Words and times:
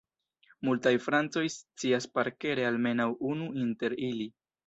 Multaj 0.67 0.93
francoj 1.07 1.43
scias 1.57 2.09
parkere 2.17 2.65
almenaŭ 2.71 3.07
unu 3.35 3.53
inter 3.67 3.99
ili. 4.11 4.29